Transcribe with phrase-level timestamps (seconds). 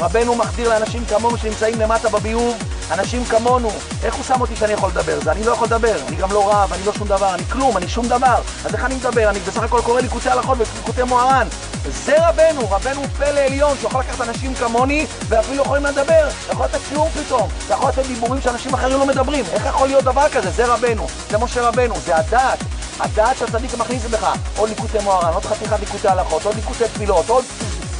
[0.00, 2.56] רבנו מחדיר לאנשים כמונו שנמצאים למטה בביוב,
[2.90, 3.70] אנשים כמונו.
[4.02, 5.20] איך הוא שם אותי שאני יכול לדבר?
[5.20, 7.76] זה אני לא יכול לדבר, אני גם לא רב, אני לא שום דבר, אני כלום,
[7.76, 8.40] אני שום דבר.
[8.64, 9.30] אז איך אני מדבר?
[9.30, 11.48] אני בסך הכל קורא ליקוטי הלכות וליקוטי מוהר"ן.
[12.04, 16.28] זה רבנו, רבנו פלא עליון, שיכול לקחת אנשים כמוני ואפילו יכולים לדבר.
[16.50, 19.44] יכול לתת שיעור פתאום, יכול לתת דיבורים שאנשים אחרים לא מדברים.
[19.52, 20.50] איך יכול להיות דבר כזה?
[20.50, 22.58] זה רבנו, זה משה רבנו, זה הדת.
[23.00, 27.44] הדעת שהצדיק מכניס בך, עוד ליקוטי מוהר"ן, עוד חתיכת ליקוטי הלכות, עוד ליקוטי תפילות, עוד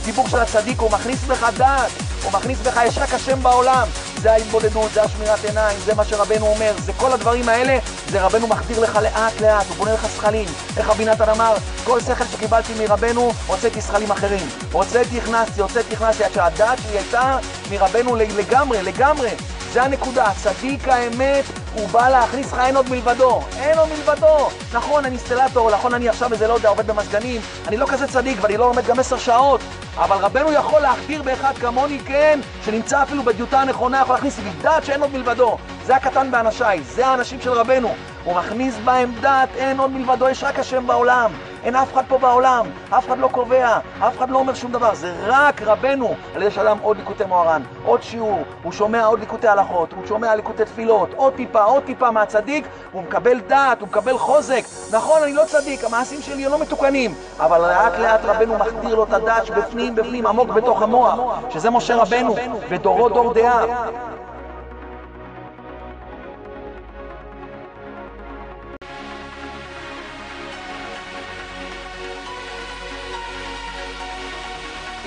[0.06, 1.90] דיבור של הצדיק, הוא מכניס בך דעת,
[2.22, 3.88] הוא מכניס בך, יש רק השם בעולם.
[4.22, 7.78] זה ההתבודדות, זה השמירת עיניים, זה מה שרבנו אומר, זה כל הדברים האלה,
[8.10, 10.48] זה רבנו מחדיר לך לאט לאט, הוא בונה לך שכלים.
[10.76, 11.54] איך רבי נתן אמר,
[11.84, 14.48] כל שכל שקיבלתי מרבנו, הוצאתי שכלים אחרים.
[14.72, 17.38] הוצאתי, הכנסתי, הוצאתי, הכנסתי, עד שהדעת שלי הייתה
[17.70, 19.30] מרבנו לגמרי, לגמרי.
[19.72, 21.44] זה הנקודה, צדיק האמת,
[21.74, 24.48] הוא בא להכניס לך אין עוד מלבדו, אין עוד מלבדו.
[24.72, 28.38] נכון, אני אינסטלטור, נכון, אני עכשיו איזה לא יודע, עובד במזגנים, אני לא כזה צדיק
[28.40, 29.60] ואני לא לומד גם עשר שעות,
[29.98, 35.00] אבל רבנו יכול להכתיר באחד כמוני, כן, שנמצא אפילו בדיוטה הנכונה, יכול להכניס דעת שאין
[35.00, 35.56] עוד מלבדו.
[35.84, 37.94] זה הקטן באנשיי, זה האנשים של רבנו.
[38.24, 41.30] הוא מכניס בהם דעת, אין עוד מלבדו, יש רק השם בעולם.
[41.64, 44.94] אין אף אחד פה בעולם, אף אחד לא קובע, אף אחד לא אומר שום דבר,
[44.94, 49.48] זה רק רבנו, על ידי שאדם עוד ליקוטי מוהר"ן, עוד שיעור, הוא שומע עוד ליקוטי
[49.48, 54.18] הלכות, הוא שומע ליקוטי תפילות, עוד טיפה, עוד טיפה מהצדיק, הוא מקבל דעת, הוא מקבל
[54.18, 54.62] חוזק.
[54.92, 59.12] נכון, אני לא צדיק, המעשים שלי לא מתוקנים, אבל לאט לאט רבנו מחדיר לו את
[59.12, 61.18] הדעת שבפנים, בפנים, עמוק בתוך המוח,
[61.50, 62.34] שזה משה רבנו,
[62.68, 63.64] ודורו דור דעה.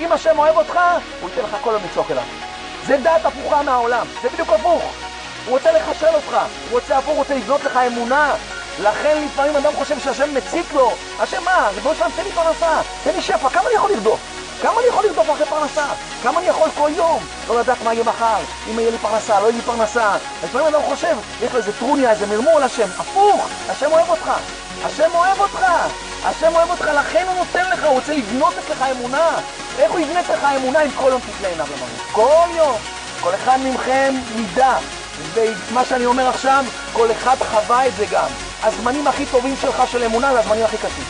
[0.00, 0.80] אם השם אוהב אותך,
[1.20, 2.22] הוא ייתן לך כל לצעוק אליו.
[2.86, 4.82] זה דעת הפוכה מהעולם, זה בדיוק הפוך.
[5.46, 6.36] הוא רוצה לחשל אותך,
[6.70, 8.34] הוא רוצה הפוך, הוא רוצה לבנות לך אמונה.
[8.78, 10.92] לכן לפעמים אדם חושב שהשם מציק לו.
[11.18, 11.70] השם מה?
[11.74, 14.20] ריבונו שלם, תן לי פרנסה, תן לי שפע, כמה אני יכול לרדוף?
[14.62, 15.84] כמה אני יכול לרדוף אחרי פרנסה?
[16.22, 17.26] כמה אני יכול כל יום?
[17.48, 18.38] לא לדעת מה יהיה מחר,
[18.70, 20.16] אם יהיה לי פרנסה, לא יהיה לי פרנסה.
[20.44, 22.88] לפעמים אדם חושב, יש לו איזה טרוניה, איזה מרמור על השם.
[22.98, 24.30] הפוך, השם אוהב אותך.
[24.84, 25.66] השם אוהב אותך.
[26.24, 29.40] השם אוהב אותך, לכן הוא נותן לך, הוא רוצה לבנות אצלך אמונה.
[29.78, 32.12] איך הוא יבנה אצלך אמונה אם כל יום תתלה עיניו למראה?
[32.12, 32.76] כל יום.
[33.20, 34.78] כל אחד מכם ידע,
[35.34, 38.30] ומה שאני אומר עכשיו, כל אחד חווה את זה גם.
[38.62, 41.04] הזמנים הכי טובים שלך של אמונה זה הזמנים הכי קשים.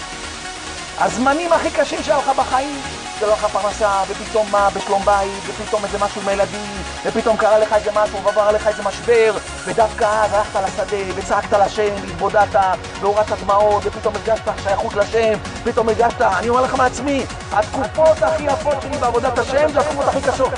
[0.99, 2.83] הזמנים הכי קשים שלך בחיים
[3.21, 7.73] לא לך פרנסה, ופתאום מה, בשלום בית, ופתאום איזה משהו עם הילדים, ופתאום קרה לך
[7.73, 12.61] איזה משהו, ועבר עליך איזה משבר, ודווקא אז הלכת לשדה, וצעקת לשם, והתבודדת,
[13.01, 18.83] והורדת דמעות, ופתאום הרגשת שייכות לשם, פתאום הרגשת, אני אומר לך מעצמי, התקופות הכי יפות
[18.83, 20.53] שלי בעבודת השם זה התקופות הכי קשות.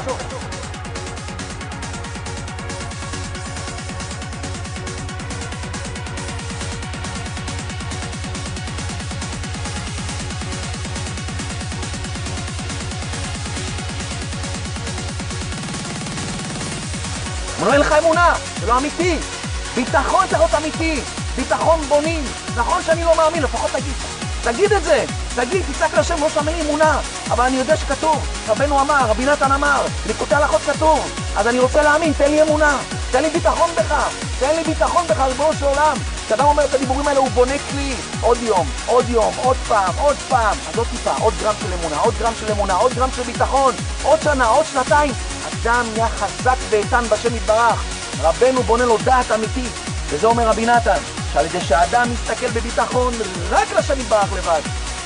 [17.62, 19.18] אומר לו, אין לך אמונה, זה לא אמיתי.
[19.74, 21.00] ביטחון צריך להיות אמיתי,
[21.36, 22.24] ביטחון בונים.
[22.56, 23.94] נכון שאני לא מאמין, לפחות תגיד.
[24.42, 27.00] תגיד את זה, תגיד, תצעק לשם, לא אין אמונה.
[27.30, 31.10] אבל אני יודע שכתוב, רבנו אמר, רבי נתן אמר, ליקוטי הלכות כתוב.
[31.36, 32.78] אז אני רוצה להאמין, תן לי אמונה,
[33.10, 34.08] תן לי ביטחון בך,
[34.38, 35.96] תן לי ביטחון בך, ריבונו של עולם.
[36.26, 37.94] כשאדם אומר את הדיבורים האלה, הוא בונה כלי.
[38.20, 40.56] עוד יום, עוד יום, עוד פעם, עוד פעם.
[40.68, 43.74] אז עוד טיפה, עוד גרם של אמונה, עוד גרם של אמונה, עוד גרם של ביטחון,
[44.02, 45.12] עוד שנה, עוד שנתיים.
[45.62, 47.84] אדם נהיה חזק ואיתן בשם יתברך.
[48.20, 49.72] רבנו בונה לו דעת אמיתית.
[50.08, 50.98] וזה אומר רבי נתן,
[51.32, 53.12] שעל ידי שהאדם מסתכל בביטחון
[53.50, 54.60] רק לשם יתברך לבד.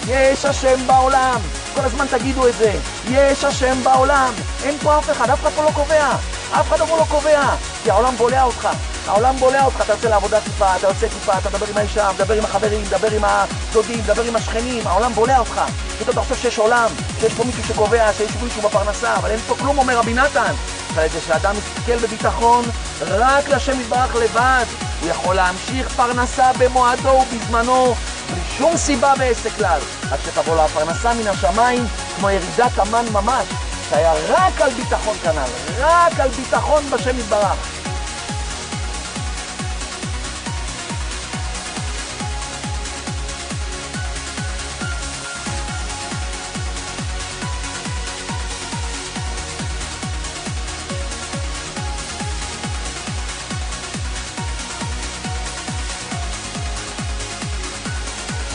[0.07, 1.41] יש השם בעולם.
[1.75, 2.73] כל הזמן תגידו את זה.
[3.11, 4.33] יש השם בעולם.
[4.65, 6.11] אין פה אף אחד, אף אחד פה לא קובע.
[6.51, 7.57] אף אחד פה לא קובע.
[7.83, 8.69] כי העולם בולע אותך.
[9.07, 12.35] העולם בולע אותך, אתה יוצא לעבודה טיפה, אתה יוצא טיפה, אתה מדבר עם האישה, מדבר
[12.35, 15.61] עם החברים, מדבר עם הדודים, מדבר עם השכנים, העולם בולע אותך.
[15.99, 16.91] פתאום אתה חושב שיש עולם,
[17.21, 20.55] שיש פה מישהו שקובע, שיש מישהו בפרנסה, אבל אין פה כלום, אומר רבי נתן.
[20.97, 22.65] על זה שאדם מסתכל בביטחון
[23.01, 24.65] רק לשם יתברך לבד,
[25.01, 27.95] הוא יכול להמשיך פרנסה במועדו ובזמנו,
[28.31, 29.81] בלי שום סיבה ועסק כלל,
[30.11, 33.49] עד שתבוא לו הפרנסה מן השמיים, כמו ירידת המן ממש,
[33.91, 37.76] שהיה רק על ביטחון כנ"ל, רק על ביטחון בשם יתברך.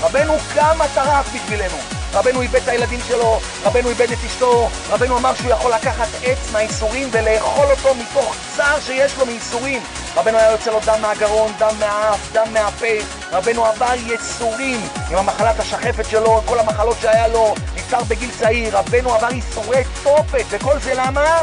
[0.01, 1.77] רבנו כמה טרח בשבילנו.
[2.13, 6.51] רבנו איבד את הילדים שלו, רבנו איבד את אשתו, רבנו אמר שהוא יכול לקחת עץ
[6.51, 9.81] מהייסורים ולאכול אותו מתוך צער שיש לו מייסורים.
[10.15, 12.85] רבנו היה יוצא לו דם מהגרון, דם מהאף, דם מהפה,
[13.31, 19.15] רבנו עבר ייסורים עם המחלת השחפת שלו, כל המחלות שהיה לו, נפטר בגיל צעיר, רבנו
[19.15, 21.37] עבר ייסורי תופת, וכל זה למה?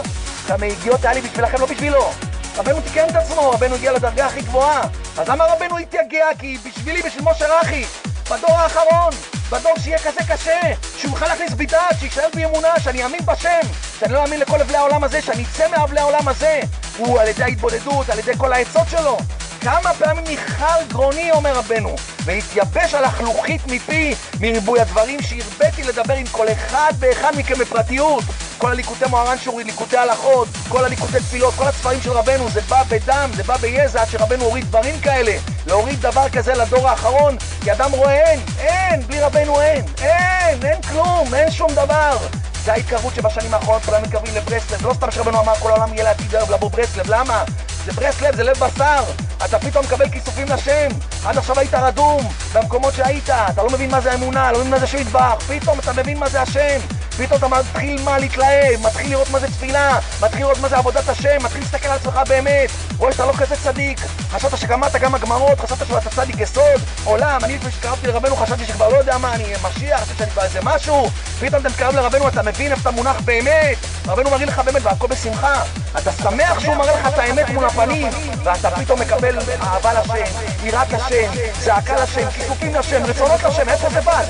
[0.46, 2.10] שהמגיעות היה לי בשבילכם, לא בשבילו.
[2.56, 4.80] רבנו תיקן את עצמו, רבנו הגיע לדרגה הכי גבוהה.
[5.18, 6.26] אז למה רבנו התייגע?
[6.38, 7.84] כי בשבילי, בשביל משה רחי,
[8.30, 9.10] בדור האחרון,
[9.50, 10.60] בדור שיהיה כזה קשה,
[10.96, 13.60] שהוא יוכל להכניס בי דת, שישאר בי אמונה, שאני אאמין בשם,
[14.00, 16.60] שאני לא אאמין לכל אבלי העולם הזה, שאני אצא מאבלי העולם הזה,
[16.96, 19.18] הוא על ידי ההתבודדות, על ידי כל העצות שלו.
[19.60, 26.26] כמה פעמים ניחר גרוני, אומר רבנו, והתייבש על החלוכית מפי מריבוי הדברים שהרביתי לדבר עם
[26.26, 28.24] כל אחד ואחד מכם בפרטיות.
[28.58, 32.82] כל הליקוטי מוהר"ן שורי, ליקוטי הלכות, כל הליקוטי תפילות, כל הספרים של רבנו, זה בא
[32.88, 35.36] בדם, זה בא ביזע, עד שרבנו הוריד דברים כאלה.
[35.66, 40.82] להוריד דבר כזה לדור האחרון, כי אדם רואה אין, אין, בלי רבנו אין, אין, אין
[40.82, 42.16] כלום, אין שום דבר.
[42.64, 46.34] זה ההתקרבות שבשנים האחרונות כולם מתקרבים לברסלב, לא סתם שרבנו אמר כל העולם יהיה לעתיד
[46.34, 47.44] ערב לבוא ברסלב, למה?
[47.84, 49.04] זה ברסלב, זה לב בשר,
[49.44, 50.88] אתה פתאום מקבל כיסופים לשם,
[51.24, 54.78] עד עכשיו היית רדום במקומות שהיית, אתה לא מבין מה זה אמונה, לא מבין מה
[54.78, 56.78] זה יתברך, פתאום אתה מבין מה זה השם,
[57.18, 61.08] פתאום אתה מתחיל מה להתלהב, מתחיל לראות מה זה תפילה, מתחיל לראות מה זה עבודת
[61.08, 64.00] השם, מתחיל להסתכל על עצמך באמת, רואה שאתה לא כזה צדיק,
[64.30, 68.88] חשבת שגמרת גם הגמרות, חשבת שאתה צדיק יסוד, עולם, אני לפני שקרבתי לרבנו חשבתי שכבר
[68.88, 71.10] לא יודע מה, אני משיח, חשבתי שאני כבר איזה משהו,
[71.40, 73.76] פתאום אתה מתקרב לרבנו, אתה מבין איפה אתה מונח באמת,
[74.06, 75.62] רבנו מראה לך באמת והכל בשמחה,
[75.98, 78.12] אתה שמח שהוא מראה לך את האמת מול הפנים,
[78.44, 80.32] ואתה פתאום מקבל אהבה לשם,
[80.62, 81.30] יראת השם,
[81.60, 84.20] זעקה לשם, כיסופים לשם, רצונות לשם, איפה זה בא?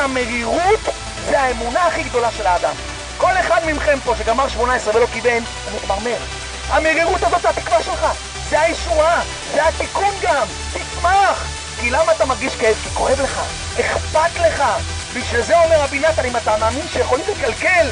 [0.00, 0.80] המרירות
[1.28, 2.74] זה האמונה הכי גדולה של האדם.
[3.16, 6.18] כל אחד מכם פה שגמר 18 ולא כיוון, הוא מתמרמר.
[6.68, 8.06] המרירות הזאת זה התקווה שלך,
[8.50, 9.22] זה הישועה,
[9.54, 11.46] זה התיקון גם, תשמח!
[11.80, 12.76] כי למה אתה מרגיש כאב?
[12.82, 13.40] כי כואב לך,
[13.80, 14.64] אכפת לך.
[15.14, 17.86] בשביל זה אומר רבי נתן, אם אתה מאמין שיכולים לקלקל,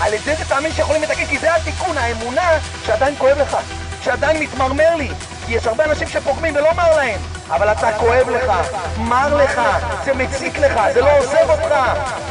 [0.00, 2.50] על ידי זה תאמין שיכולים לתקן, כי זה התיקון, האמונה
[2.86, 3.56] שעדיין כואב לך,
[4.00, 5.08] שעדיין מתמרמר לי.
[5.46, 7.20] כי יש הרבה אנשים שפוגמים ולא מר להם,
[7.50, 8.52] אבל אתה כואב לך,
[8.98, 9.60] מר לך,
[10.04, 11.74] זה מציק לך, זה לא עוזב אותך.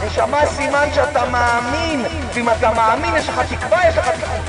[0.06, 4.43] נשמה סימן שאתה מאמין, ואם אתה מאמין יש לך תקווה, יש לך תיקון.